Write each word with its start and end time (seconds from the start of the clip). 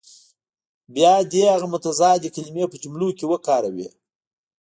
بیا 0.95 1.13
دې 1.31 1.43
هغه 1.53 1.67
متضادې 1.73 2.29
کلمې 2.35 2.65
په 2.69 2.77
جملو 2.83 3.07
کې 3.17 3.25
وکاروي. 3.31 3.87